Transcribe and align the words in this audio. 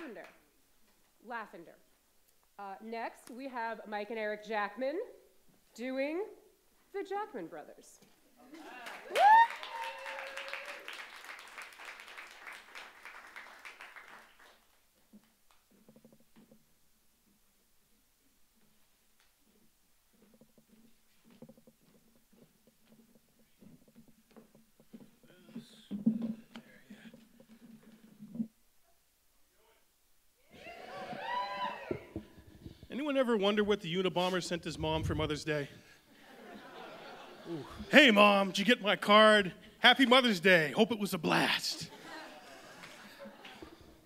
lavender. 0.00 0.26
Lavender. 1.26 1.76
Uh, 2.58 2.74
next, 2.84 3.30
we 3.30 3.48
have 3.48 3.80
Mike 3.88 4.10
and 4.10 4.18
Eric 4.18 4.46
Jackman 4.46 4.98
doing 5.74 6.22
the 6.92 7.04
Jackman 7.08 7.46
Brothers. 7.46 8.00
Anyone 33.10 33.26
ever 33.26 33.36
wonder 33.36 33.64
what 33.64 33.80
the 33.80 33.92
Unabomber 33.92 34.40
sent 34.40 34.62
his 34.62 34.78
mom 34.78 35.02
for 35.02 35.16
Mother's 35.16 35.42
Day? 35.42 35.68
Ooh. 37.50 37.66
Hey, 37.90 38.12
mom, 38.12 38.50
did 38.50 38.60
you 38.60 38.64
get 38.64 38.82
my 38.82 38.94
card? 38.94 39.52
Happy 39.80 40.06
Mother's 40.06 40.38
Day. 40.38 40.70
Hope 40.76 40.92
it 40.92 40.98
was 41.00 41.12
a 41.12 41.18
blast. 41.18 41.90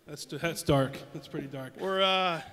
That's, 0.07 0.25
that's 0.25 0.63
dark. 0.63 0.97
That's 1.13 1.29
pretty 1.29 1.49
dark. 1.49 1.75
Or, 1.83 2.01
uh, 2.01 2.39
how 2.39 2.45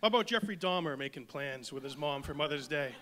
about 0.00 0.28
Jeffrey 0.28 0.56
Dahmer 0.56 0.96
making 0.96 1.26
plans 1.26 1.72
with 1.72 1.82
his 1.82 1.96
mom 1.96 2.22
for 2.22 2.34
Mother's 2.34 2.68
Day? 2.68 2.94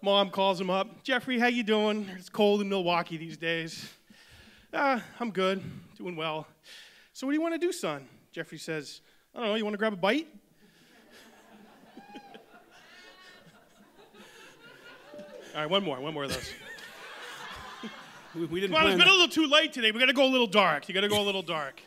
Mom 0.00 0.30
calls 0.30 0.60
him 0.60 0.70
up. 0.70 1.02
Jeffrey, 1.02 1.40
how 1.40 1.48
you 1.48 1.64
doing? 1.64 2.08
It's 2.16 2.28
cold 2.28 2.60
in 2.60 2.68
Milwaukee 2.68 3.16
these 3.16 3.36
days. 3.36 3.90
Ah, 4.72 5.02
I'm 5.18 5.32
good, 5.32 5.60
doing 5.98 6.14
well. 6.14 6.46
So 7.12 7.26
what 7.26 7.32
do 7.32 7.36
you 7.36 7.42
want 7.42 7.54
to 7.54 7.58
do, 7.58 7.72
son? 7.72 8.06
Jeffrey 8.30 8.58
says, 8.58 9.00
I 9.34 9.40
don't 9.40 9.48
know, 9.48 9.54
you 9.56 9.64
want 9.64 9.74
to 9.74 9.78
grab 9.78 9.94
a 9.94 9.96
bite? 9.96 10.28
All 15.54 15.60
right, 15.60 15.70
one 15.70 15.84
more, 15.84 16.00
one 16.00 16.14
more 16.14 16.24
of 16.24 16.32
those. 16.32 16.50
We, 18.34 18.46
we 18.46 18.60
didn't 18.60 18.74
Come 18.74 18.86
on, 18.86 18.92
it's 18.92 18.98
been 18.98 19.08
a 19.08 19.10
little 19.10 19.28
too 19.28 19.46
late 19.46 19.74
today. 19.74 19.90
We 19.90 20.00
got 20.00 20.06
to 20.06 20.14
go 20.14 20.24
a 20.24 20.32
little 20.32 20.46
dark. 20.46 20.88
You 20.88 20.94
got 20.94 21.02
to 21.02 21.08
go 21.08 21.20
a 21.20 21.22
little 21.22 21.42
dark. 21.42 21.82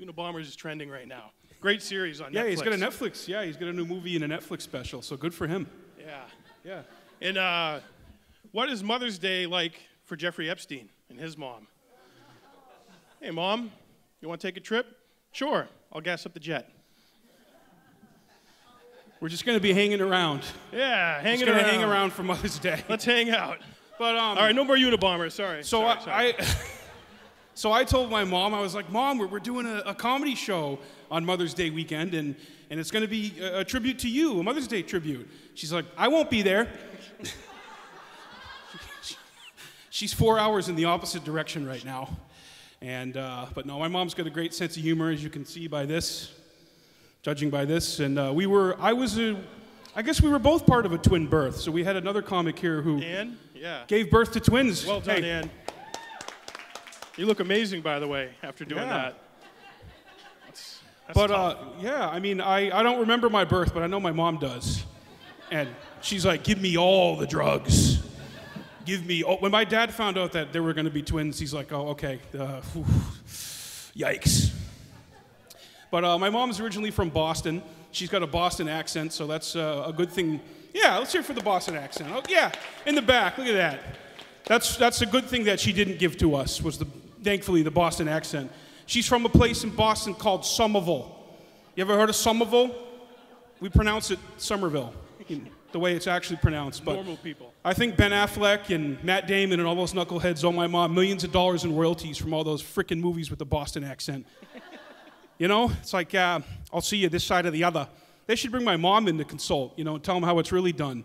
Unabomber 0.00 0.40
is 0.40 0.56
trending 0.56 0.88
right 0.88 1.06
now. 1.06 1.32
Great 1.60 1.82
series 1.82 2.22
on 2.22 2.32
Netflix. 2.32 2.34
Yeah, 2.34 2.42
Netflix. 2.42 2.48
he's 2.48 2.62
got 2.62 2.72
a 2.72 2.76
Netflix. 2.76 3.28
Yeah, 3.28 3.44
he's 3.44 3.56
got 3.58 3.68
a 3.68 3.74
new 3.74 3.84
movie 3.84 4.16
and 4.16 4.24
a 4.24 4.28
Netflix 4.38 4.62
special. 4.62 5.02
So 5.02 5.14
good 5.18 5.34
for 5.34 5.46
him. 5.46 5.66
Yeah. 5.98 6.20
Yeah. 6.64 6.82
And 7.20 7.36
uh, 7.36 7.80
what 8.52 8.70
is 8.70 8.82
Mother's 8.82 9.18
Day 9.18 9.44
like 9.44 9.78
for 10.04 10.16
Jeffrey 10.16 10.48
Epstein 10.48 10.88
and 11.10 11.20
his 11.20 11.36
mom? 11.36 11.66
Hey, 13.20 13.30
mom, 13.30 13.70
you 14.22 14.28
want 14.28 14.40
to 14.40 14.46
take 14.46 14.56
a 14.56 14.60
trip? 14.60 14.86
Sure, 15.32 15.68
I'll 15.92 16.00
gas 16.00 16.24
up 16.24 16.32
the 16.32 16.40
jet. 16.40 16.70
We're 19.20 19.28
just 19.30 19.46
going 19.46 19.56
to 19.56 19.62
be 19.62 19.72
hanging 19.72 20.00
around. 20.02 20.42
Yeah, 20.72 21.14
Just 21.14 21.26
hanging 21.26 21.46
going 21.46 21.58
around. 21.58 21.70
hang 21.70 21.82
around 21.82 22.12
for 22.12 22.22
Mother's 22.22 22.58
Day. 22.58 22.82
Let's 22.88 23.04
hang 23.04 23.30
out. 23.30 23.58
But 23.98 24.14
um, 24.14 24.36
All 24.36 24.44
right, 24.44 24.54
no 24.54 24.62
more 24.62 24.76
Unabomber. 24.76 25.32
Sorry. 25.32 25.64
So 25.64 25.80
sorry, 25.80 25.88
I, 25.88 26.04
sorry. 26.04 26.34
I 26.38 26.44
so 27.54 27.72
I 27.72 27.84
told 27.84 28.10
my 28.10 28.24
mom, 28.24 28.52
I 28.52 28.60
was 28.60 28.74
like, 28.74 28.90
Mom, 28.90 29.16
we're, 29.18 29.26
we're 29.26 29.38
doing 29.38 29.64
a, 29.64 29.82
a 29.86 29.94
comedy 29.94 30.34
show 30.34 30.78
on 31.10 31.24
Mother's 31.24 31.54
Day 31.54 31.70
weekend, 31.70 32.12
and, 32.12 32.36
and 32.68 32.78
it's 32.78 32.90
going 32.90 33.04
to 33.04 33.08
be 33.08 33.32
a, 33.40 33.60
a 33.60 33.64
tribute 33.64 33.98
to 34.00 34.08
you, 34.10 34.38
a 34.38 34.42
Mother's 34.42 34.66
Day 34.68 34.82
tribute. 34.82 35.30
She's 35.54 35.72
like, 35.72 35.86
I 35.96 36.08
won't 36.08 36.28
be 36.28 36.42
there. 36.42 36.68
She's 39.88 40.12
four 40.12 40.38
hours 40.38 40.68
in 40.68 40.76
the 40.76 40.84
opposite 40.84 41.24
direction 41.24 41.66
right 41.66 41.82
now. 41.82 42.10
And, 42.82 43.16
uh, 43.16 43.46
but 43.54 43.64
no, 43.64 43.78
my 43.78 43.88
mom's 43.88 44.12
got 44.12 44.26
a 44.26 44.30
great 44.30 44.52
sense 44.52 44.76
of 44.76 44.82
humor, 44.82 45.08
as 45.10 45.24
you 45.24 45.30
can 45.30 45.46
see 45.46 45.68
by 45.68 45.86
this, 45.86 46.32
judging 47.26 47.50
by 47.50 47.64
this. 47.64 47.98
And 47.98 48.20
uh, 48.20 48.30
we 48.32 48.46
were, 48.46 48.76
I 48.78 48.92
was 48.92 49.18
a, 49.18 49.36
I 49.96 50.02
guess 50.02 50.22
we 50.22 50.30
were 50.30 50.38
both 50.38 50.64
part 50.64 50.86
of 50.86 50.92
a 50.92 50.98
twin 50.98 51.26
birth. 51.26 51.56
So 51.56 51.72
we 51.72 51.82
had 51.82 51.96
another 51.96 52.22
comic 52.22 52.56
here 52.56 52.82
who 52.82 53.00
Ann? 53.02 53.36
Yeah. 53.52 53.82
gave 53.88 54.12
birth 54.12 54.30
to 54.34 54.40
twins. 54.40 54.86
Well 54.86 55.00
done, 55.00 55.24
Hey, 55.24 55.30
Ann. 55.30 55.50
You 57.16 57.26
look 57.26 57.40
amazing, 57.40 57.80
by 57.82 57.98
the 57.98 58.06
way, 58.06 58.30
after 58.44 58.64
doing 58.64 58.82
Yeah. 58.84 58.92
that. 58.96 59.18
That's, 60.44 60.78
that's 61.08 61.18
But 61.18 61.32
uh, 61.32 61.56
yeah, 61.80 62.08
I 62.08 62.20
mean, 62.20 62.40
I, 62.40 62.70
I 62.78 62.84
don't 62.84 63.00
remember 63.00 63.28
my 63.28 63.44
birth, 63.44 63.74
but 63.74 63.82
I 63.82 63.88
know 63.88 63.98
my 63.98 64.12
mom 64.12 64.38
does. 64.38 64.84
And 65.50 65.68
she's 66.02 66.24
like, 66.24 66.44
give 66.44 66.60
me 66.60 66.78
all 66.78 67.16
the 67.16 67.26
drugs. 67.26 68.06
Give 68.84 69.04
me 69.04 69.24
all. 69.24 69.38
When 69.38 69.50
my 69.50 69.64
dad 69.64 69.92
found 69.92 70.16
out 70.16 70.30
that 70.30 70.52
there 70.52 70.62
were 70.62 70.74
going 70.74 70.84
to 70.84 70.92
be 70.92 71.02
twins, 71.02 71.40
he's 71.40 71.52
like, 71.52 71.72
oh, 71.72 71.88
okay. 71.88 72.20
Uh, 72.38 72.60
whew, 72.72 72.84
yikes. 73.96 74.52
But 75.96 76.04
uh, 76.04 76.18
my 76.18 76.28
mom's 76.28 76.60
originally 76.60 76.90
from 76.90 77.08
Boston. 77.08 77.62
She's 77.90 78.10
got 78.10 78.22
a 78.22 78.26
Boston 78.26 78.68
accent, 78.68 79.14
so 79.14 79.26
that's 79.26 79.56
uh, 79.56 79.84
a 79.86 79.94
good 79.94 80.10
thing. 80.10 80.42
Yeah, 80.74 80.98
let's 80.98 81.10
hear 81.10 81.22
for 81.22 81.32
the 81.32 81.40
Boston 81.40 81.74
accent. 81.74 82.10
Oh, 82.12 82.20
yeah, 82.28 82.52
in 82.84 82.94
the 82.94 83.00
back. 83.00 83.38
Look 83.38 83.46
at 83.46 83.54
that. 83.54 83.80
That's, 84.44 84.76
that's 84.76 85.00
a 85.00 85.06
good 85.06 85.24
thing 85.24 85.44
that 85.44 85.58
she 85.58 85.72
didn't 85.72 85.98
give 85.98 86.18
to 86.18 86.34
us, 86.34 86.60
was 86.60 86.76
the, 86.76 86.84
thankfully 87.22 87.62
the 87.62 87.70
Boston 87.70 88.08
accent. 88.08 88.52
She's 88.84 89.08
from 89.08 89.24
a 89.24 89.30
place 89.30 89.64
in 89.64 89.70
Boston 89.70 90.12
called 90.12 90.44
Somerville. 90.44 91.16
You 91.76 91.80
ever 91.80 91.96
heard 91.96 92.10
of 92.10 92.16
Somerville? 92.16 92.74
We 93.60 93.70
pronounce 93.70 94.10
it 94.10 94.18
Somerville, 94.36 94.92
the 95.72 95.78
way 95.78 95.94
it's 95.94 96.06
actually 96.06 96.36
pronounced. 96.36 96.84
But 96.84 96.96
Normal 96.96 97.16
people. 97.16 97.54
I 97.64 97.72
think 97.72 97.96
Ben 97.96 98.10
Affleck 98.10 98.68
and 98.68 99.02
Matt 99.02 99.26
Damon 99.26 99.60
and 99.60 99.66
all 99.66 99.74
those 99.74 99.94
knuckleheads 99.94 100.44
owe 100.44 100.52
my 100.52 100.66
mom 100.66 100.94
millions 100.94 101.24
of 101.24 101.32
dollars 101.32 101.64
in 101.64 101.74
royalties 101.74 102.18
from 102.18 102.34
all 102.34 102.44
those 102.44 102.62
freaking 102.62 103.00
movies 103.00 103.30
with 103.30 103.38
the 103.38 103.46
Boston 103.46 103.82
accent. 103.82 104.26
You 105.38 105.48
know, 105.48 105.70
it's 105.80 105.92
like, 105.92 106.14
uh, 106.14 106.40
I'll 106.72 106.80
see 106.80 106.96
you 106.98 107.08
this 107.08 107.24
side 107.24 107.46
or 107.46 107.50
the 107.50 107.64
other. 107.64 107.88
They 108.26 108.36
should 108.36 108.50
bring 108.50 108.64
my 108.64 108.76
mom 108.76 109.08
in 109.08 109.18
to 109.18 109.24
consult, 109.24 109.78
you 109.78 109.84
know, 109.84 109.94
and 109.94 110.04
tell 110.04 110.14
them 110.14 110.24
how 110.24 110.38
it's 110.38 110.52
really 110.52 110.72
done. 110.72 111.04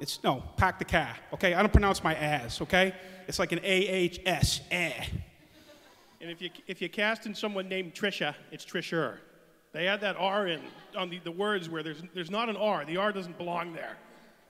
It's, 0.00 0.22
no, 0.24 0.42
pack 0.56 0.78
the 0.78 0.84
car, 0.84 1.14
okay? 1.34 1.54
I 1.54 1.60
don't 1.60 1.72
pronounce 1.72 2.02
my 2.02 2.14
ass, 2.14 2.60
okay? 2.62 2.94
It's 3.28 3.38
like 3.38 3.52
an 3.52 3.60
A-H-S, 3.62 4.62
eh. 4.70 5.04
And 6.22 6.30
if 6.30 6.40
you 6.40 6.50
if 6.68 6.80
you 6.80 6.88
cast 6.88 7.26
in 7.26 7.34
someone 7.34 7.68
named 7.68 7.94
Trisha, 7.94 8.36
it's 8.52 8.64
Trisher. 8.64 9.16
They 9.72 9.88
add 9.88 10.00
that 10.02 10.14
R 10.16 10.46
in 10.46 10.60
on 10.96 11.10
the, 11.10 11.18
the 11.18 11.32
words 11.32 11.68
where 11.68 11.82
there's 11.82 12.00
there's 12.14 12.30
not 12.30 12.48
an 12.48 12.56
R. 12.56 12.84
The 12.84 12.96
R 12.96 13.10
doesn't 13.10 13.36
belong 13.38 13.72
there, 13.72 13.96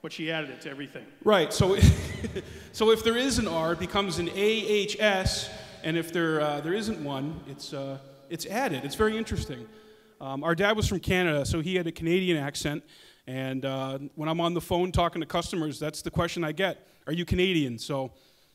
but 0.03 0.13
she 0.13 0.31
added 0.31 0.51
it 0.51 0.61
to 0.63 0.71
everything. 0.71 1.07
Right. 1.25 1.51
So, 1.51 1.79
so 2.73 2.91
if 2.91 3.03
there 3.03 3.17
is 3.17 3.39
an 3.39 3.49
R, 3.49 3.73
it 3.73 3.79
becomes 3.79 4.19
an 4.19 4.29
AHS, 4.29 5.49
and 5.83 5.97
if 5.97 6.13
there 6.13 6.43
uh, 6.43 6.61
there 6.61 6.75
isn't 6.75 7.03
one, 7.03 7.41
it's 7.49 7.73
uh, 7.73 7.97
it's 8.33 8.47
added. 8.47 8.85
It's 8.85 8.95
very 8.95 9.17
interesting. 9.19 9.69
Um, 10.21 10.43
our 10.43 10.55
dad 10.55 10.75
was 10.75 10.89
from 10.89 11.01
Canada, 11.01 11.45
so 11.45 11.61
he 11.61 11.75
had 11.75 11.87
a 11.87 11.93
Canadian 11.93 12.39
accent. 12.39 12.83
And 13.27 13.65
uh, 13.65 13.99
when 14.15 14.29
I'm 14.29 14.41
on 14.41 14.55
the 14.55 14.61
phone 14.61 14.91
talking 14.91 15.21
to 15.21 15.27
customers, 15.27 15.79
that's 15.79 16.01
the 16.01 16.11
question 16.11 16.43
I 16.43 16.53
get: 16.53 16.89
Are 17.07 17.13
you 17.13 17.25
Canadian? 17.25 17.79
So 17.79 18.13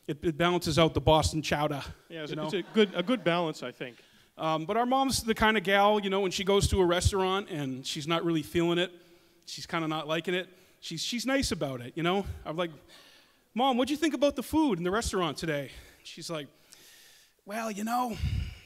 it, 0.08 0.18
it 0.22 0.36
balances 0.36 0.78
out 0.78 0.94
the 0.94 1.00
Boston 1.00 1.42
chowder. 1.42 1.82
Yeah, 2.08 2.22
it's, 2.22 2.32
you 2.32 2.34
a, 2.34 2.36
know? 2.36 2.44
it's 2.44 2.54
a 2.54 2.62
good 2.74 2.90
a 2.94 3.02
good 3.02 3.22
balance, 3.22 3.62
I 3.62 3.70
think. 3.70 3.96
Um, 4.36 4.66
but 4.66 4.76
our 4.76 4.86
mom's 4.86 5.22
the 5.22 5.34
kind 5.34 5.56
of 5.56 5.62
gal, 5.62 6.00
you 6.00 6.10
know, 6.10 6.20
when 6.20 6.30
she 6.30 6.44
goes 6.44 6.68
to 6.68 6.80
a 6.80 6.84
restaurant 6.84 7.48
and 7.50 7.86
she's 7.86 8.06
not 8.06 8.24
really 8.24 8.42
feeling 8.42 8.78
it, 8.78 8.92
she's 9.46 9.66
kind 9.66 9.82
of 9.84 9.90
not 9.90 10.06
liking 10.08 10.34
it. 10.34 10.48
She's 10.80 11.02
she's 11.02 11.24
nice 11.24 11.52
about 11.52 11.80
it, 11.80 11.92
you 11.94 12.02
know. 12.02 12.26
I'm 12.44 12.56
like, 12.56 12.70
Mom, 13.54 13.76
what'd 13.76 13.90
you 13.90 13.96
think 13.96 14.14
about 14.14 14.34
the 14.36 14.42
food 14.42 14.78
in 14.78 14.84
the 14.84 14.90
restaurant 14.90 15.36
today? 15.36 15.70
She's 16.02 16.30
like, 16.30 16.48
Well, 17.46 17.70
you 17.70 17.84
know, 17.84 18.16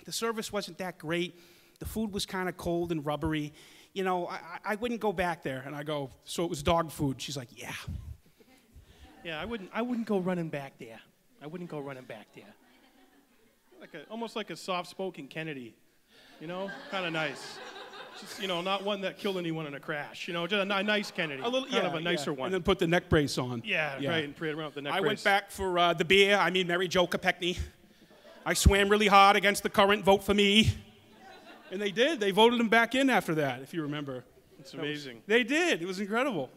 the 0.04 0.12
service 0.12 0.52
wasn't 0.52 0.78
that 0.78 0.98
great. 0.98 1.38
The 1.78 1.86
food 1.86 2.12
was 2.12 2.26
kind 2.26 2.48
of 2.48 2.56
cold 2.56 2.92
and 2.92 3.04
rubbery. 3.04 3.52
You 3.92 4.04
know, 4.04 4.26
I, 4.26 4.34
I- 4.34 4.58
I 4.64 4.74
wouldn't 4.76 5.00
go 5.00 5.12
back 5.12 5.42
there. 5.42 5.62
And 5.66 5.74
I 5.74 5.82
go, 5.82 6.10
So 6.24 6.44
it 6.44 6.50
was 6.50 6.62
dog 6.62 6.90
food. 6.90 7.20
She's 7.20 7.36
like, 7.36 7.48
Yeah. 7.56 7.72
Yeah, 9.24 9.41
I 9.41 9.44
wouldn't 9.44 9.70
I 9.72 9.82
wouldn't 9.82 10.06
go 10.06 10.18
running 10.18 10.48
back 10.48 10.72
there. 10.78 11.00
I 11.42 11.46
wouldn't 11.46 11.70
go 11.70 11.78
running 11.78 12.04
back 12.04 12.26
there. 12.34 12.52
Like 13.80 13.94
a 13.94 14.02
almost 14.10 14.34
like 14.36 14.50
a 14.50 14.56
soft-spoken 14.56 15.28
Kennedy, 15.28 15.74
you 16.41 16.47
know, 16.47 16.71
kind 16.91 17.06
of 17.06 17.12
nice. 17.12 17.59
Just 18.21 18.41
you 18.42 18.47
know, 18.48 18.60
not 18.62 18.84
one 18.84 19.00
that 19.03 19.18
killed 19.18 19.38
anyone 19.38 19.66
in 19.66 19.74
a 19.74 19.80
crash. 19.80 20.27
You 20.28 20.34
know, 20.34 20.47
just 20.47 20.60
a 20.60 20.65
ni- 20.65 20.82
nice 20.82 21.10
Kennedy, 21.10 21.41
A 21.42 21.48
little, 21.48 21.62
kind 21.68 21.82
yeah, 21.84 21.88
of 21.88 21.94
a 21.94 22.00
nicer 22.00 22.30
yeah. 22.32 22.36
one. 22.36 22.47
And 22.47 22.54
then 22.54 22.62
put 22.62 22.78
the 22.78 22.86
neck 22.86 23.09
brace 23.09 23.38
on. 23.38 23.62
yeah, 23.65 23.94
right, 23.94 24.24
and 24.24 24.36
parade 24.36 24.54
around 24.54 24.74
the 24.74 24.82
neck 24.82 24.92
I 24.92 25.00
brace. 25.00 25.09
went 25.09 25.24
back 25.24 25.50
for 25.50 25.78
uh, 25.78 25.94
the 25.94 26.04
beer. 26.04 26.36
I 26.36 26.50
mean, 26.50 26.66
Mary 26.66 26.88
Jo 26.88 27.06
Kopechne. 27.06 27.59
I 28.44 28.54
swam 28.54 28.89
really 28.89 29.06
hard 29.06 29.36
against 29.36 29.62
the 29.62 29.71
current. 29.71 30.04
Vote 30.04 30.24
for 30.24 30.34
me. 30.34 30.74
And 31.71 31.80
they 31.80 31.92
did. 31.92 32.18
They 32.18 32.33
voted 32.33 32.60
him 32.60 32.68
back 32.68 32.94
in 32.94 33.09
after 33.09 33.36
that, 33.36 33.62
if 33.62 33.72
you 33.72 33.83
remember. 33.83 34.24
It's 34.59 34.74
amazing. 34.74 35.22
They 35.27 35.44
did. 35.44 35.80
It 35.80 35.86
was 35.86 36.00
incredible. 36.00 36.50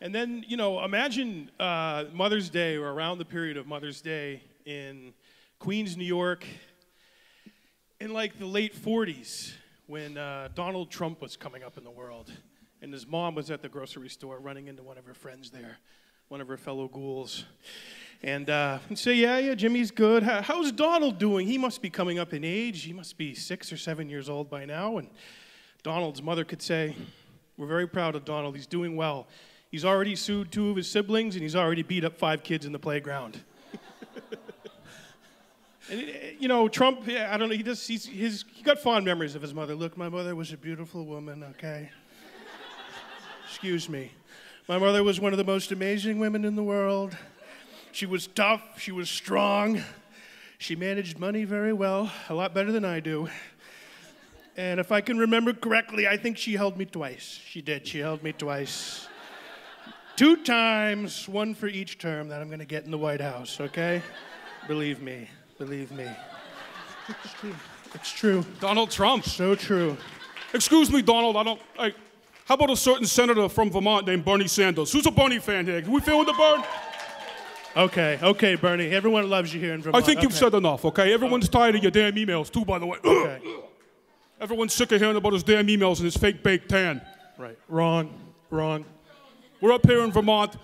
And 0.00 0.14
then, 0.14 0.44
you 0.46 0.56
know, 0.56 0.82
imagine 0.84 1.50
uh, 1.58 2.04
Mother's 2.12 2.48
Day 2.50 2.76
or 2.76 2.92
around 2.92 3.18
the 3.18 3.24
period 3.24 3.56
of 3.56 3.66
Mother's 3.66 4.00
Day 4.00 4.42
in 4.64 5.12
Queens, 5.58 5.96
New 5.96 6.04
York, 6.04 6.46
in 8.00 8.12
like 8.12 8.38
the 8.38 8.46
late 8.46 8.74
40s 8.74 9.52
when 9.88 10.16
uh, 10.16 10.48
Donald 10.54 10.88
Trump 10.88 11.20
was 11.20 11.36
coming 11.36 11.64
up 11.64 11.76
in 11.76 11.82
the 11.82 11.90
world. 11.90 12.30
And 12.80 12.92
his 12.92 13.08
mom 13.08 13.34
was 13.34 13.50
at 13.50 13.60
the 13.60 13.68
grocery 13.68 14.08
store 14.08 14.38
running 14.38 14.68
into 14.68 14.84
one 14.84 14.98
of 14.98 15.04
her 15.04 15.14
friends 15.14 15.50
there, 15.50 15.78
one 16.28 16.40
of 16.40 16.46
her 16.46 16.56
fellow 16.56 16.86
ghouls. 16.86 17.44
And, 18.22 18.50
uh, 18.50 18.78
and 18.88 18.98
say, 18.98 19.14
yeah, 19.14 19.38
yeah, 19.38 19.54
Jimmy's 19.54 19.90
good. 19.90 20.22
How, 20.22 20.42
how's 20.42 20.72
Donald 20.72 21.18
doing? 21.18 21.46
He 21.46 21.58
must 21.58 21.80
be 21.80 21.90
coming 21.90 22.18
up 22.18 22.34
in 22.34 22.44
age. 22.44 22.82
He 22.82 22.92
must 22.92 23.16
be 23.16 23.34
six 23.34 23.72
or 23.72 23.76
seven 23.76 24.08
years 24.08 24.28
old 24.28 24.50
by 24.50 24.64
now. 24.64 24.98
And 24.98 25.08
Donald's 25.82 26.22
mother 26.22 26.44
could 26.44 26.60
say, 26.60 26.96
we're 27.56 27.66
very 27.66 27.86
proud 27.86 28.16
of 28.16 28.24
Donald. 28.24 28.56
He's 28.56 28.66
doing 28.66 28.96
well. 28.96 29.28
He's 29.70 29.84
already 29.84 30.16
sued 30.16 30.50
two 30.50 30.70
of 30.70 30.76
his 30.76 30.90
siblings, 30.90 31.34
and 31.34 31.42
he's 31.42 31.54
already 31.54 31.82
beat 31.82 32.04
up 32.04 32.16
five 32.16 32.42
kids 32.42 32.64
in 32.64 32.72
the 32.72 32.78
playground. 32.78 33.40
and, 35.90 36.10
you 36.38 36.48
know, 36.48 36.68
Trump, 36.68 37.06
I 37.08 37.36
don't 37.36 37.50
know, 37.50 37.54
he 37.54 37.62
just, 37.62 37.86
he's, 37.86 38.06
his, 38.06 38.44
he 38.54 38.62
got 38.62 38.78
fond 38.78 39.04
memories 39.04 39.34
of 39.34 39.42
his 39.42 39.52
mother. 39.52 39.74
Look, 39.74 39.96
my 39.96 40.08
mother 40.08 40.34
was 40.34 40.52
a 40.52 40.56
beautiful 40.56 41.04
woman, 41.04 41.44
okay? 41.50 41.90
Excuse 43.48 43.88
me. 43.88 44.10
My 44.68 44.78
mother 44.78 45.04
was 45.04 45.20
one 45.20 45.32
of 45.32 45.38
the 45.38 45.44
most 45.44 45.70
amazing 45.70 46.18
women 46.18 46.44
in 46.44 46.56
the 46.56 46.62
world. 46.62 47.16
She 47.92 48.06
was 48.06 48.26
tough, 48.26 48.62
she 48.78 48.92
was 48.92 49.08
strong, 49.08 49.82
she 50.58 50.76
managed 50.76 51.18
money 51.18 51.44
very 51.44 51.72
well, 51.72 52.10
a 52.28 52.34
lot 52.34 52.54
better 52.54 52.70
than 52.70 52.84
I 52.84 53.00
do. 53.00 53.28
And 54.56 54.80
if 54.80 54.90
I 54.92 55.00
can 55.00 55.18
remember 55.18 55.52
correctly, 55.52 56.06
I 56.08 56.16
think 56.16 56.36
she 56.36 56.54
held 56.54 56.76
me 56.76 56.84
twice. 56.84 57.40
She 57.46 57.62
did, 57.62 57.86
she 57.86 58.00
held 58.00 58.22
me 58.22 58.32
twice. 58.32 59.06
Two 60.16 60.36
times, 60.36 61.28
one 61.28 61.54
for 61.54 61.68
each 61.68 61.98
term 61.98 62.28
that 62.28 62.40
I'm 62.40 62.48
going 62.48 62.58
to 62.58 62.64
get 62.64 62.84
in 62.84 62.90
the 62.90 62.98
White 62.98 63.20
House, 63.20 63.60
okay? 63.60 64.02
Believe 64.66 65.00
me, 65.00 65.28
believe 65.58 65.92
me. 65.92 66.06
It's 67.08 67.34
true. 67.34 67.54
It's 67.94 68.12
true. 68.12 68.44
Donald 68.60 68.90
Trump. 68.90 69.24
So 69.24 69.54
true. 69.54 69.96
Excuse 70.52 70.90
me, 70.90 71.02
Donald. 71.02 71.36
I 71.36 71.42
don't. 71.42 71.60
I, 71.78 71.94
how 72.44 72.54
about 72.54 72.70
a 72.70 72.76
certain 72.76 73.06
senator 73.06 73.48
from 73.48 73.70
Vermont 73.70 74.06
named 74.06 74.24
Bernie 74.24 74.48
Sanders? 74.48 74.92
Who's 74.92 75.06
a 75.06 75.10
Bernie 75.10 75.38
fan 75.38 75.66
here? 75.66 75.80
Can 75.80 75.92
we 75.92 76.00
feel 76.00 76.18
with 76.18 76.26
the 76.26 76.34
burn? 76.34 76.62
Okay, 77.78 78.18
okay, 78.20 78.56
Bernie. 78.56 78.88
Everyone 78.88 79.30
loves 79.30 79.54
you 79.54 79.60
here 79.60 79.72
in 79.72 79.80
Vermont. 79.80 80.02
I 80.02 80.04
think 80.04 80.20
you've 80.20 80.32
Okay. 80.32 80.40
said 80.40 80.54
enough, 80.54 80.84
okay? 80.84 81.12
Everyone's 81.12 81.48
oh. 81.48 81.52
tired 81.52 81.76
of 81.76 81.82
your 81.82 81.92
damn 81.92 82.14
emails, 82.14 82.50
too, 82.50 82.64
by 82.64 82.76
the 82.80 82.86
way. 82.86 82.98
Okay. 83.04 83.40
Everyone's 84.40 84.72
sick 84.72 84.90
of 84.90 85.00
hearing 85.00 85.16
about 85.16 85.32
his 85.32 85.44
damn 85.44 85.68
emails 85.68 85.96
and 85.96 86.04
his 86.04 86.16
fake 86.16 86.42
baked 86.42 86.68
tan. 86.68 87.00
Right. 87.38 87.56
Wrong. 87.68 88.12
Wrong. 88.50 88.84
We're 89.60 89.72
up 89.72 89.86
here 89.86 90.02
in 90.02 90.10
Vermont. 90.10 90.56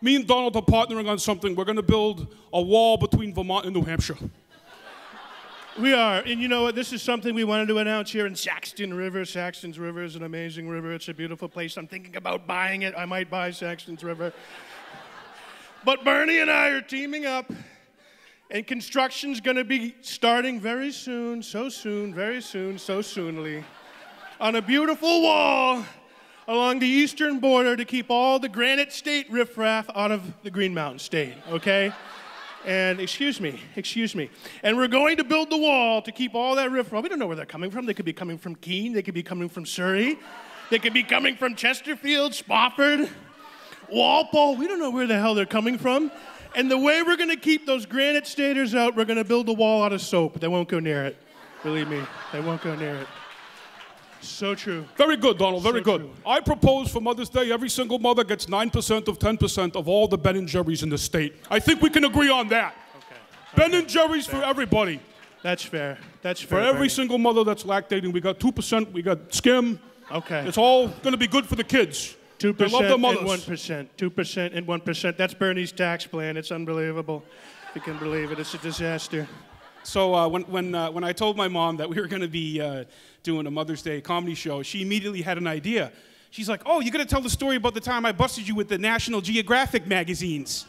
Me 0.00 0.14
and 0.14 0.26
Donald 0.26 0.54
are 0.54 0.62
partnering 0.62 1.08
on 1.08 1.18
something. 1.18 1.56
We're 1.56 1.64
going 1.64 1.76
to 1.76 1.82
build 1.82 2.32
a 2.52 2.62
wall 2.62 2.96
between 2.96 3.34
Vermont 3.34 3.64
and 3.66 3.74
New 3.74 3.82
Hampshire. 3.82 4.16
We 5.80 5.94
are, 5.94 6.18
and 6.18 6.40
you 6.40 6.48
know 6.48 6.64
what? 6.64 6.74
This 6.74 6.92
is 6.92 7.02
something 7.02 7.34
we 7.34 7.44
wanted 7.44 7.66
to 7.68 7.78
announce 7.78 8.12
here 8.12 8.26
in 8.26 8.36
Saxton 8.36 8.92
River. 8.92 9.24
Saxton's 9.24 9.78
River 9.78 10.04
is 10.04 10.16
an 10.16 10.22
amazing 10.22 10.68
river. 10.68 10.92
It's 10.92 11.08
a 11.08 11.14
beautiful 11.14 11.48
place. 11.48 11.76
I'm 11.78 11.86
thinking 11.86 12.14
about 12.14 12.46
buying 12.46 12.82
it. 12.82 12.92
I 12.96 13.06
might 13.06 13.30
buy 13.30 13.50
Saxton's 13.52 14.04
River. 14.04 14.34
But 15.84 16.04
Bernie 16.04 16.38
and 16.38 16.50
I 16.50 16.68
are 16.68 16.80
teaming 16.80 17.26
up, 17.26 17.52
and 18.50 18.64
construction's 18.64 19.40
to 19.40 19.64
be 19.64 19.96
starting 20.00 20.60
very 20.60 20.92
soon, 20.92 21.42
so 21.42 21.68
soon, 21.68 22.14
very 22.14 22.40
soon, 22.40 22.78
so 22.78 23.02
soonly, 23.02 23.64
on 24.40 24.54
a 24.54 24.62
beautiful 24.62 25.22
wall 25.22 25.84
along 26.46 26.78
the 26.78 26.86
eastern 26.86 27.40
border 27.40 27.76
to 27.76 27.84
keep 27.84 28.10
all 28.10 28.38
the 28.38 28.48
Granite 28.48 28.92
State 28.92 29.30
riffraff 29.30 29.86
out 29.94 30.12
of 30.12 30.22
the 30.42 30.50
Green 30.50 30.72
Mountain 30.72 31.00
State, 31.00 31.34
okay? 31.48 31.92
And 32.64 33.00
excuse 33.00 33.40
me, 33.40 33.60
excuse 33.74 34.14
me. 34.14 34.30
And 34.62 34.76
we're 34.76 34.86
going 34.88 35.16
to 35.16 35.24
build 35.24 35.50
the 35.50 35.56
wall 35.56 36.00
to 36.02 36.12
keep 36.12 36.34
all 36.34 36.54
that 36.56 36.70
riffraff. 36.70 37.02
We 37.02 37.08
don't 37.08 37.18
know 37.18 37.26
where 37.26 37.36
they're 37.36 37.44
coming 37.44 37.72
from. 37.72 37.86
They 37.86 37.94
could 37.94 38.04
be 38.04 38.12
coming 38.12 38.38
from 38.38 38.54
Keene. 38.54 38.92
They 38.92 39.02
could 39.02 39.14
be 39.14 39.22
coming 39.24 39.48
from 39.48 39.66
Surry. 39.66 40.16
They 40.70 40.78
could 40.78 40.94
be 40.94 41.02
coming 41.02 41.34
from 41.34 41.56
Chesterfield, 41.56 42.34
Spofford, 42.34 43.10
Walpole. 43.92 44.56
We 44.56 44.66
don't 44.68 44.78
know 44.78 44.90
where 44.90 45.06
the 45.06 45.18
hell 45.18 45.34
they're 45.34 45.46
coming 45.46 45.78
from. 45.78 46.10
And 46.54 46.70
the 46.70 46.78
way 46.78 47.02
we're 47.02 47.16
going 47.16 47.30
to 47.30 47.36
keep 47.36 47.66
those 47.66 47.86
granite 47.86 48.26
staters 48.26 48.74
out, 48.74 48.94
we're 48.94 49.06
going 49.06 49.16
to 49.18 49.24
build 49.24 49.48
a 49.48 49.52
wall 49.52 49.82
out 49.84 49.92
of 49.92 50.02
soap. 50.02 50.38
They 50.40 50.48
won't 50.48 50.68
go 50.68 50.80
near 50.80 51.04
it. 51.04 51.16
Believe 51.62 51.88
me, 51.88 52.02
they 52.32 52.40
won't 52.40 52.60
go 52.62 52.74
near 52.74 52.94
it. 52.96 53.06
So 54.20 54.54
true. 54.54 54.84
Very 54.96 55.16
good, 55.16 55.38
Donald. 55.38 55.62
Very 55.62 55.80
So 55.80 55.84
good. 55.84 56.00
true. 56.02 56.10
I 56.26 56.40
propose 56.40 56.90
for 56.90 57.00
Mother's 57.00 57.28
Day, 57.28 57.50
every 57.50 57.68
single 57.68 57.98
mother 57.98 58.22
gets 58.22 58.46
9% 58.46 59.08
of 59.08 59.18
10% 59.18 59.74
of 59.76 59.88
all 59.88 60.06
the 60.06 60.18
Ben 60.18 60.36
and 60.36 60.46
Jerry's 60.46 60.82
in 60.82 60.90
the 60.90 60.98
state. 60.98 61.34
I 61.50 61.58
think 61.58 61.82
we 61.82 61.90
can 61.90 62.04
agree 62.04 62.30
on 62.30 62.48
that. 62.48 62.74
Okay. 62.96 63.16
Ben 63.56 63.74
and 63.74 63.88
Jerry's 63.88 64.26
for 64.26 64.42
everybody. 64.42 65.00
That's 65.42 65.62
fair. 65.64 65.98
That's 66.22 66.40
fair. 66.40 66.60
For 66.60 66.64
every 66.64 66.80
Bernie. 66.80 66.88
single 66.90 67.18
mother 67.18 67.42
that's 67.42 67.64
lactating, 67.64 68.12
we 68.12 68.20
got 68.20 68.38
2%, 68.38 68.92
we 68.92 69.02
got 69.02 69.34
skim. 69.34 69.80
Okay. 70.10 70.46
It's 70.46 70.58
all 70.58 70.86
going 70.88 71.12
to 71.12 71.16
be 71.18 71.26
good 71.26 71.46
for 71.46 71.56
the 71.56 71.64
kids. 71.64 72.14
Two 72.42 72.52
They 72.52 72.66
love 72.66 72.82
percent 72.82 73.04
and 73.04 73.24
one 73.24 73.40
percent. 73.40 73.96
Two 73.96 74.10
percent 74.10 74.52
and 74.52 74.66
one 74.66 74.80
percent. 74.80 75.16
That's 75.16 75.32
Bernie's 75.32 75.70
tax 75.70 76.08
plan. 76.08 76.36
It's 76.36 76.50
unbelievable. 76.50 77.22
If 77.68 77.76
you 77.76 77.80
can 77.82 77.98
believe 77.98 78.32
it, 78.32 78.40
it's 78.40 78.52
a 78.52 78.58
disaster. 78.58 79.28
So 79.84 80.12
uh, 80.12 80.26
when, 80.26 80.42
when, 80.42 80.74
uh, 80.74 80.90
when 80.90 81.04
I 81.04 81.12
told 81.12 81.36
my 81.36 81.46
mom 81.46 81.76
that 81.76 81.88
we 81.88 82.00
were 82.00 82.08
going 82.08 82.22
to 82.22 82.26
be 82.26 82.60
uh, 82.60 82.82
doing 83.22 83.46
a 83.46 83.50
Mother's 83.52 83.80
Day 83.80 84.00
comedy 84.00 84.34
show, 84.34 84.60
she 84.64 84.82
immediately 84.82 85.22
had 85.22 85.38
an 85.38 85.46
idea. 85.46 85.92
She's 86.32 86.48
like, 86.48 86.62
"Oh, 86.66 86.80
you're 86.80 86.90
going 86.90 87.06
to 87.06 87.08
tell 87.08 87.20
the 87.20 87.30
story 87.30 87.54
about 87.54 87.74
the 87.74 87.80
time 87.80 88.04
I 88.04 88.10
busted 88.10 88.48
you 88.48 88.56
with 88.56 88.68
the 88.68 88.78
National 88.78 89.20
Geographic 89.20 89.86
magazines." 89.86 90.66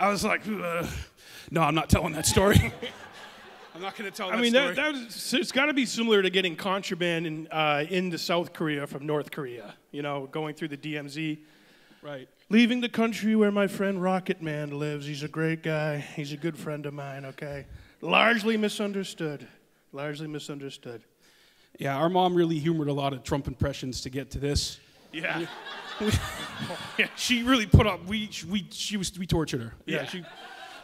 I 0.00 0.08
was 0.08 0.24
like, 0.24 0.40
uh, 0.48 0.88
"No, 1.52 1.60
I'm 1.60 1.76
not 1.76 1.88
telling 1.88 2.14
that 2.14 2.26
story. 2.26 2.72
I'm 3.74 3.82
not 3.82 3.96
going 3.96 4.08
to 4.08 4.16
tell 4.16 4.30
that 4.30 4.38
I 4.38 4.40
mean, 4.40 4.52
story." 4.52 4.74
that, 4.74 4.76
that 4.76 4.92
was, 4.92 5.34
it's 5.34 5.50
got 5.50 5.66
to 5.66 5.74
be 5.74 5.84
similar 5.84 6.22
to 6.22 6.30
getting 6.30 6.54
contraband 6.54 7.26
in, 7.26 7.48
uh, 7.48 7.84
into 7.88 8.18
South 8.18 8.52
Korea 8.52 8.86
from 8.86 9.04
North 9.04 9.32
Korea. 9.32 9.74
You 9.90 10.02
know, 10.02 10.28
going 10.30 10.54
through 10.54 10.68
the 10.68 10.76
DMZ, 10.76 11.40
right. 12.00 12.28
leaving 12.50 12.80
the 12.80 12.88
country 12.88 13.34
where 13.34 13.50
my 13.50 13.66
friend 13.66 14.00
Rocket 14.00 14.40
Man 14.40 14.78
lives. 14.78 15.06
He's 15.06 15.24
a 15.24 15.28
great 15.28 15.64
guy. 15.64 15.98
He's 15.98 16.32
a 16.32 16.36
good 16.36 16.56
friend 16.56 16.86
of 16.86 16.94
mine. 16.94 17.24
Okay, 17.24 17.66
largely 18.00 18.56
misunderstood. 18.56 19.48
Largely 19.92 20.28
misunderstood. 20.28 21.02
Yeah, 21.78 21.96
our 21.96 22.08
mom 22.08 22.34
really 22.34 22.58
humored 22.58 22.88
a 22.88 22.92
lot 22.92 23.12
of 23.12 23.24
Trump 23.24 23.48
impressions 23.48 24.00
to 24.02 24.10
get 24.10 24.30
to 24.32 24.38
this. 24.38 24.78
Yeah. 25.12 25.46
yeah. 26.98 27.06
She 27.16 27.42
really 27.42 27.66
put 27.66 27.86
up. 27.88 28.04
We 28.06 28.30
we 28.48 28.68
she 28.70 28.96
was 28.96 29.16
we 29.18 29.26
tortured 29.26 29.62
her. 29.62 29.74
Yeah. 29.86 29.96
Yeah. 29.96 30.06
She, 30.06 30.24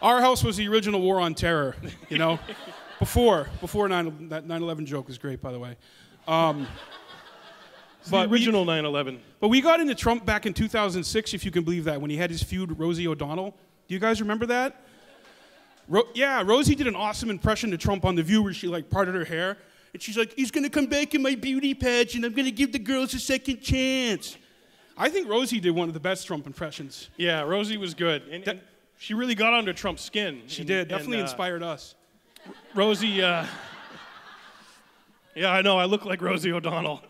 our 0.02 0.20
house 0.20 0.42
was 0.44 0.56
the 0.56 0.68
original 0.68 1.00
war 1.00 1.20
on 1.20 1.34
terror. 1.34 1.76
You 2.08 2.18
know, 2.18 2.38
before 2.98 3.48
before 3.60 3.88
9 3.88 4.28
that 4.28 4.46
9/11 4.46 4.84
joke 4.86 5.06
was 5.08 5.18
great 5.18 5.40
by 5.42 5.52
the 5.52 5.58
way. 5.58 5.76
Um, 6.28 6.66
the 8.04 8.10
but 8.10 8.30
we- 8.30 8.36
original 8.38 8.64
9/11. 8.64 9.18
but 9.40 9.48
we 9.48 9.60
got 9.60 9.80
into 9.80 9.94
Trump 9.94 10.24
back 10.24 10.46
in 10.46 10.52
2006, 10.54 11.34
if 11.34 11.44
you 11.44 11.50
can 11.50 11.64
believe 11.64 11.84
that, 11.84 12.00
when 12.00 12.10
he 12.10 12.16
had 12.16 12.30
his 12.30 12.42
feud 12.42 12.70
with 12.70 12.78
Rosie 12.78 13.06
O'Donnell. 13.06 13.56
Do 13.88 13.94
you 13.94 14.00
guys 14.00 14.20
remember 14.20 14.46
that? 14.46 14.84
Ro- 15.88 16.08
yeah, 16.14 16.42
Rosie 16.46 16.74
did 16.76 16.86
an 16.86 16.94
awesome 16.94 17.30
impression 17.30 17.72
of 17.72 17.80
Trump 17.80 18.04
on 18.04 18.14
The 18.14 18.22
View 18.22 18.42
where 18.42 18.52
she 18.54 18.68
like 18.68 18.88
parted 18.90 19.14
her 19.14 19.24
hair. 19.24 19.58
And 19.92 20.00
she's 20.00 20.16
like, 20.16 20.32
he's 20.36 20.52
gonna 20.52 20.70
come 20.70 20.86
back 20.86 21.14
in 21.16 21.22
my 21.22 21.34
beauty 21.34 21.74
pageant. 21.74 22.24
And 22.24 22.26
I'm 22.26 22.32
gonna 22.36 22.52
give 22.52 22.70
the 22.72 22.78
girls 22.78 23.12
a 23.14 23.18
second 23.18 23.60
chance. 23.60 24.36
I 24.96 25.08
think 25.08 25.28
Rosie 25.28 25.58
did 25.60 25.72
one 25.72 25.88
of 25.88 25.94
the 25.94 26.00
best 26.00 26.26
Trump 26.26 26.46
impressions. 26.46 27.08
Yeah, 27.16 27.40
Rosie 27.42 27.76
was 27.76 27.94
good. 27.94 28.22
And, 28.30 28.46
and 28.46 28.60
she 29.00 29.14
really 29.14 29.34
got 29.34 29.54
under 29.54 29.72
Trump's 29.72 30.02
skin. 30.02 30.42
She 30.46 30.60
And- 30.60 30.68
did. 30.68 30.80
and, 30.80 30.88
Definitely 30.90 31.18
uh, 31.20 31.22
inspired 31.22 31.62
us. 31.62 31.94
Rosie, 32.74 33.22
uh, 33.22 33.46
yeah, 35.34 35.50
I 35.50 35.62
know. 35.62 35.78
I 35.78 35.86
look 35.86 36.04
like 36.04 36.20
Rosie 36.20 36.52
O'Donnell. 36.52 37.02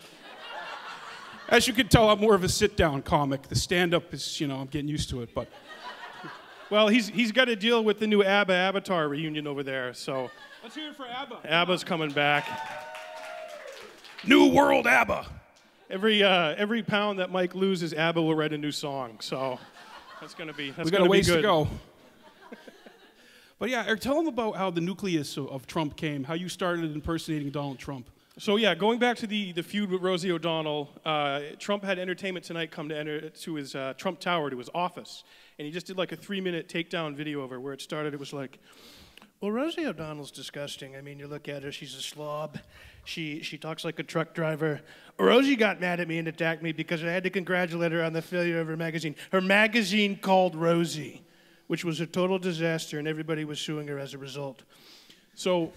As 1.48 1.66
you 1.66 1.74
can 1.74 1.88
tell, 1.88 2.08
I'm 2.08 2.20
more 2.20 2.36
of 2.36 2.44
a 2.44 2.48
sit 2.48 2.76
down 2.76 3.02
comic. 3.02 3.42
The 3.48 3.56
stand 3.56 3.92
up 3.92 4.14
is, 4.14 4.40
you 4.40 4.46
know, 4.46 4.58
I'm 4.60 4.68
getting 4.68 4.86
used 4.86 5.10
to 5.10 5.20
it. 5.22 5.34
But 5.34 5.48
Well, 6.70 6.86
he's, 6.86 7.08
he's 7.08 7.32
got 7.32 7.46
to 7.46 7.56
deal 7.56 7.82
with 7.82 7.98
the 7.98 8.06
new 8.06 8.22
ABBA 8.22 8.52
Avatar 8.52 9.08
reunion 9.08 9.48
over 9.48 9.64
there. 9.64 9.92
So 9.92 10.30
let's 10.62 10.76
hear 10.76 10.90
it 10.90 10.96
for 10.96 11.06
ABBA. 11.08 11.40
ABBA's 11.44 11.82
coming 11.82 12.12
back. 12.12 12.46
New 14.24 14.46
World 14.54 14.86
ABBA. 14.86 15.26
Every, 15.90 16.22
uh, 16.22 16.54
every 16.56 16.84
pound 16.84 17.18
that 17.18 17.32
Mike 17.32 17.56
loses, 17.56 17.92
ABBA 17.94 18.22
will 18.22 18.36
write 18.36 18.52
a 18.52 18.58
new 18.58 18.70
song. 18.70 19.16
So 19.20 19.58
that's 20.20 20.34
going 20.34 20.48
to 20.48 20.54
be 20.54 20.70
that's 20.70 20.84
we 20.84 20.90
got 20.90 21.06
a 21.06 21.08
ways 21.08 21.26
to 21.26 21.40
go. 21.40 21.68
but 23.58 23.70
yeah, 23.70 23.84
Eric, 23.86 24.00
tell 24.00 24.16
them 24.16 24.26
about 24.26 24.56
how 24.56 24.70
the 24.70 24.80
nucleus 24.80 25.36
of, 25.36 25.48
of 25.48 25.66
Trump 25.66 25.96
came, 25.96 26.24
how 26.24 26.34
you 26.34 26.48
started 26.48 26.92
impersonating 26.92 27.50
Donald 27.50 27.78
Trump. 27.78 28.10
So 28.38 28.56
yeah, 28.56 28.74
going 28.74 28.98
back 28.98 29.16
to 29.18 29.26
the, 29.26 29.52
the 29.52 29.62
feud 29.62 29.90
with 29.90 30.02
Rosie 30.02 30.32
O'Donnell, 30.32 30.88
uh, 31.04 31.40
Trump 31.58 31.84
had 31.84 31.98
Entertainment 31.98 32.44
Tonight 32.44 32.70
come 32.70 32.88
to 32.88 32.96
enter 32.96 33.28
to 33.28 33.54
his 33.54 33.74
uh, 33.74 33.94
Trump 33.96 34.20
Tower 34.20 34.50
to 34.50 34.56
his 34.56 34.70
office, 34.74 35.24
and 35.58 35.66
he 35.66 35.72
just 35.72 35.86
did 35.86 35.98
like 35.98 36.12
a 36.12 36.16
three 36.16 36.40
minute 36.40 36.68
takedown 36.68 37.14
video 37.14 37.40
of 37.40 37.50
her 37.50 37.60
where 37.60 37.72
it 37.72 37.82
started. 37.82 38.14
It 38.14 38.20
was 38.20 38.32
like, 38.32 38.58
"Well, 39.40 39.52
Rosie 39.52 39.86
O'Donnell's 39.86 40.30
disgusting. 40.30 40.96
I 40.96 41.00
mean, 41.00 41.18
you 41.18 41.26
look 41.26 41.48
at 41.48 41.62
her; 41.62 41.72
she's 41.72 41.94
a 41.94 42.02
slob. 42.02 42.58
She 43.04 43.42
she 43.42 43.56
talks 43.58 43.84
like 43.84 43.98
a 43.98 44.02
truck 44.02 44.34
driver. 44.34 44.80
Rosie 45.18 45.56
got 45.56 45.80
mad 45.80 46.00
at 46.00 46.08
me 46.08 46.18
and 46.18 46.28
attacked 46.28 46.62
me 46.62 46.72
because 46.72 47.02
I 47.02 47.08
had 47.08 47.24
to 47.24 47.30
congratulate 47.30 47.92
her 47.92 48.02
on 48.02 48.12
the 48.12 48.22
failure 48.22 48.60
of 48.60 48.66
her 48.66 48.76
magazine. 48.76 49.16
Her 49.32 49.40
magazine 49.40 50.16
called 50.16 50.54
Rosie, 50.54 51.22
which 51.66 51.84
was 51.84 52.00
a 52.00 52.06
total 52.06 52.38
disaster, 52.38 52.98
and 52.98 53.08
everybody 53.08 53.44
was 53.44 53.60
suing 53.60 53.88
her 53.88 53.98
as 53.98 54.14
a 54.14 54.18
result. 54.18 54.62
So 55.34 55.72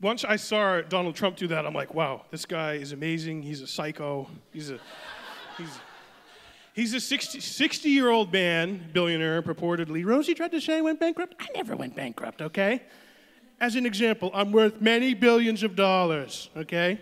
once 0.00 0.24
I 0.24 0.36
saw 0.36 0.80
Donald 0.80 1.14
Trump 1.14 1.36
do 1.36 1.46
that, 1.48 1.66
I'm 1.66 1.74
like, 1.74 1.94
wow, 1.94 2.22
this 2.30 2.46
guy 2.46 2.74
is 2.74 2.92
amazing. 2.92 3.42
He's 3.42 3.60
a 3.60 3.66
psycho. 3.66 4.28
He's 4.52 4.70
a 4.70 4.80
he's 5.58 5.78
He's 6.80 6.94
a 6.94 7.00
60, 7.00 7.40
60 7.40 7.90
year 7.90 8.08
old 8.08 8.32
man, 8.32 8.88
billionaire, 8.94 9.42
purportedly. 9.42 10.02
Rosie 10.02 10.32
tried 10.32 10.52
to 10.52 10.62
say 10.62 10.78
I 10.78 10.80
went 10.80 10.98
bankrupt. 10.98 11.34
I 11.38 11.48
never 11.54 11.76
went 11.76 11.94
bankrupt, 11.94 12.40
okay? 12.40 12.80
As 13.60 13.76
an 13.76 13.84
example, 13.84 14.30
I'm 14.32 14.50
worth 14.50 14.80
many 14.80 15.12
billions 15.12 15.62
of 15.62 15.76
dollars, 15.76 16.48
okay? 16.56 16.98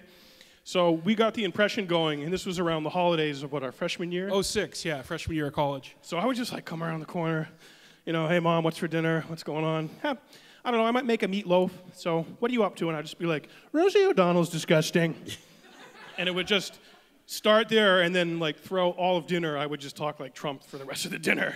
So 0.65 0.91
we 0.91 1.15
got 1.15 1.33
the 1.33 1.45
impression 1.45 1.87
going, 1.87 2.25
and 2.25 2.33
this 2.33 2.45
was 2.45 2.59
around 2.59 2.83
the 2.83 2.91
holidays 2.91 3.45
of 3.45 3.53
what, 3.53 3.63
our 3.63 3.71
freshman 3.71 4.11
year? 4.11 4.29
Oh 4.33 4.43
six, 4.43 4.85
yeah, 4.85 5.01
freshman 5.03 5.37
year 5.37 5.47
of 5.47 5.53
college. 5.53 5.95
So 6.03 6.19
I 6.19 6.27
would 6.27 6.35
just 6.35 6.53
like 6.53 6.65
come 6.65 6.83
around 6.83 6.99
the 6.99 7.07
corner, 7.07 7.49
you 8.05 8.13
know, 8.13 8.27
hey 8.27 8.41
mom, 8.41 8.65
what's 8.65 8.79
for 8.79 8.89
dinner? 8.89 9.23
What's 9.29 9.45
going 9.45 9.65
on? 9.65 9.91
Huh, 10.03 10.17
I 10.65 10.73
don't 10.73 10.81
know, 10.81 10.87
I 10.87 10.91
might 10.91 11.07
make 11.07 11.23
a 11.23 11.29
meatloaf. 11.29 11.71
So 11.95 12.27
what 12.41 12.51
are 12.51 12.55
you 12.55 12.65
up 12.65 12.75
to? 12.79 12.89
And 12.89 12.97
I'd 12.97 13.05
just 13.05 13.21
be 13.21 13.27
like, 13.27 13.49
Rosie 13.71 14.05
O'Donnell's 14.05 14.51
disgusting. 14.51 15.15
and 16.19 16.29
it 16.29 16.33
would 16.35 16.49
just 16.49 16.81
start 17.29 17.69
there, 17.69 18.01
and 18.01 18.17
then 18.17 18.39
like 18.39 18.59
throw 18.59 18.91
all 18.91 19.19
of 19.19 19.27
dinner, 19.27 19.57
I 19.57 19.67
would 19.67 19.81
just 19.81 19.97
talk 19.97 20.19
like 20.19 20.35
Trump 20.35 20.65
for 20.65 20.79
the 20.79 20.85
rest 20.85 21.05
of 21.05 21.11
the 21.11 21.19
dinner. 21.19 21.55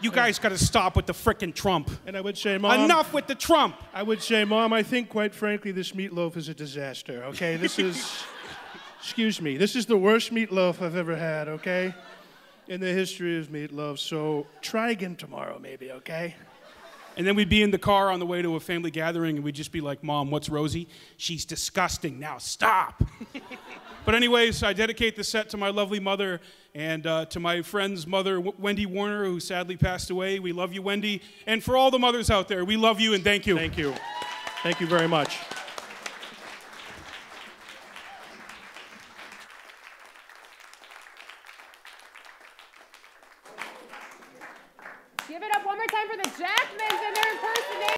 You 0.00 0.10
guys 0.10 0.38
got 0.38 0.50
to 0.50 0.58
stop 0.58 0.96
with 0.96 1.06
the 1.06 1.12
frickin' 1.12 1.54
Trump. 1.54 1.90
And 2.06 2.16
I 2.16 2.20
would 2.20 2.38
say, 2.38 2.56
Mom, 2.56 2.84
Enough 2.84 3.12
with 3.12 3.26
the 3.26 3.34
Trump. 3.34 3.76
I 3.92 4.02
would 4.02 4.22
say, 4.22 4.44
Mom, 4.44 4.72
I 4.72 4.82
think 4.82 5.08
quite 5.08 5.34
frankly 5.34 5.72
this 5.72 5.92
meatloaf 5.92 6.36
is 6.36 6.48
a 6.48 6.54
disaster, 6.54 7.24
okay? 7.24 7.56
This 7.56 7.78
is, 7.88 8.22
excuse 8.98 9.42
me, 9.42 9.56
this 9.56 9.76
is 9.76 9.86
the 9.86 9.96
worst 9.96 10.32
meatloaf 10.32 10.80
I've 10.80 10.96
ever 10.96 11.16
had, 11.16 11.48
okay? 11.48 11.94
In 12.68 12.80
the 12.80 12.86
history 12.86 13.38
of 13.38 13.48
meatloaf, 13.48 13.98
so 13.98 14.46
try 14.62 14.90
again 14.92 15.16
tomorrow, 15.16 15.58
maybe, 15.58 15.90
okay? 15.90 16.34
And 17.18 17.26
then 17.26 17.34
we'd 17.34 17.48
be 17.48 17.64
in 17.64 17.72
the 17.72 17.78
car 17.78 18.12
on 18.12 18.20
the 18.20 18.26
way 18.26 18.42
to 18.42 18.54
a 18.54 18.60
family 18.60 18.92
gathering, 18.92 19.34
and 19.36 19.44
we'd 19.44 19.56
just 19.56 19.72
be 19.72 19.80
like, 19.80 20.04
Mom, 20.04 20.30
what's 20.30 20.48
Rosie? 20.48 20.86
She's 21.16 21.44
disgusting. 21.44 22.20
Now 22.20 22.38
stop. 22.38 23.02
but, 24.06 24.14
anyways, 24.14 24.62
I 24.62 24.72
dedicate 24.72 25.16
the 25.16 25.24
set 25.24 25.48
to 25.50 25.56
my 25.56 25.70
lovely 25.70 25.98
mother 25.98 26.40
and 26.76 27.04
uh, 27.08 27.24
to 27.26 27.40
my 27.40 27.60
friend's 27.60 28.06
mother, 28.06 28.36
w- 28.36 28.54
Wendy 28.56 28.86
Warner, 28.86 29.24
who 29.24 29.40
sadly 29.40 29.76
passed 29.76 30.10
away. 30.10 30.38
We 30.38 30.52
love 30.52 30.72
you, 30.72 30.80
Wendy. 30.80 31.20
And 31.44 31.62
for 31.62 31.76
all 31.76 31.90
the 31.90 31.98
mothers 31.98 32.30
out 32.30 32.46
there, 32.46 32.64
we 32.64 32.76
love 32.76 33.00
you 33.00 33.14
and 33.14 33.24
thank 33.24 33.48
you. 33.48 33.56
Thank 33.56 33.76
you. 33.76 33.94
Thank 34.62 34.80
you 34.80 34.86
very 34.86 35.08
much. 35.08 35.38